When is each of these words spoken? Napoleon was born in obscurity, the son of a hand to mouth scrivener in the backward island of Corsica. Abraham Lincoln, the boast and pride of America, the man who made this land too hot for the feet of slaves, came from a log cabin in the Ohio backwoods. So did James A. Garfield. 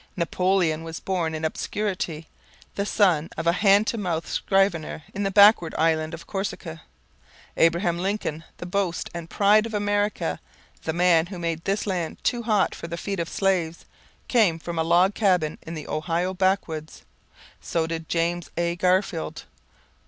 Napoleon 0.17 0.83
was 0.83 0.99
born 0.99 1.35
in 1.35 1.45
obscurity, 1.45 2.27
the 2.73 2.87
son 2.87 3.29
of 3.37 3.45
a 3.45 3.51
hand 3.51 3.85
to 3.85 3.99
mouth 3.99 4.27
scrivener 4.27 5.03
in 5.13 5.21
the 5.21 5.29
backward 5.29 5.75
island 5.77 6.15
of 6.15 6.25
Corsica. 6.25 6.81
Abraham 7.55 7.99
Lincoln, 7.99 8.43
the 8.57 8.65
boast 8.65 9.11
and 9.13 9.29
pride 9.29 9.67
of 9.67 9.75
America, 9.75 10.39
the 10.85 10.91
man 10.93 11.27
who 11.27 11.37
made 11.37 11.63
this 11.65 11.85
land 11.85 12.17
too 12.23 12.41
hot 12.41 12.73
for 12.73 12.87
the 12.87 12.97
feet 12.97 13.19
of 13.19 13.29
slaves, 13.29 13.85
came 14.27 14.57
from 14.57 14.79
a 14.79 14.83
log 14.83 15.13
cabin 15.13 15.59
in 15.61 15.75
the 15.75 15.87
Ohio 15.87 16.33
backwoods. 16.33 17.03
So 17.61 17.85
did 17.85 18.09
James 18.09 18.49
A. 18.57 18.75
Garfield. 18.77 19.43